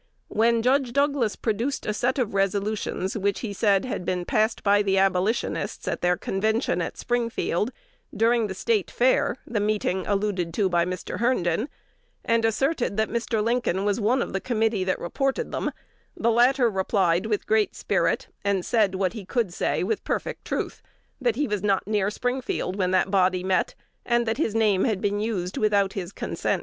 [0.29, 4.81] When Judge Douglas produced a set of resolutions which he said had been passed by
[4.81, 7.69] the Abolitionists at their Convention at Springfield,
[8.11, 11.19] during the State Fair (the meeting alluded to by Mr.
[11.19, 11.69] Herndon),
[12.25, 13.43] and asserted that Mr.
[13.43, 15.71] Lincoln was one of the committee that reported them,
[16.17, 20.81] the latter replied with great spirit, and said what he could say with perfect truth,
[21.21, 24.99] that he was not near Springfield when that body met, and that his name had
[24.99, 26.59] been used without his consent.